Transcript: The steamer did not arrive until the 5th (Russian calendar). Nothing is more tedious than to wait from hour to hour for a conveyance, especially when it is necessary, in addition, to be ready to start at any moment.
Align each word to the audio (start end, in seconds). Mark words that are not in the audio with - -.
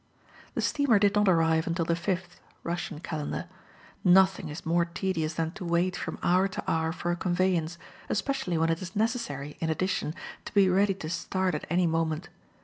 The 0.55 0.61
steamer 0.63 0.97
did 0.97 1.13
not 1.13 1.29
arrive 1.29 1.67
until 1.67 1.85
the 1.85 1.93
5th 1.93 2.39
(Russian 2.63 3.01
calendar). 3.01 3.45
Nothing 4.03 4.49
is 4.49 4.65
more 4.65 4.83
tedious 4.83 5.35
than 5.35 5.51
to 5.51 5.63
wait 5.63 5.95
from 5.95 6.17
hour 6.23 6.47
to 6.47 6.63
hour 6.67 6.91
for 6.91 7.11
a 7.11 7.15
conveyance, 7.15 7.77
especially 8.09 8.57
when 8.57 8.71
it 8.71 8.81
is 8.81 8.95
necessary, 8.95 9.57
in 9.59 9.69
addition, 9.69 10.15
to 10.45 10.53
be 10.55 10.67
ready 10.69 10.95
to 10.95 11.07
start 11.07 11.53
at 11.53 11.67
any 11.69 11.85
moment. 11.85 12.29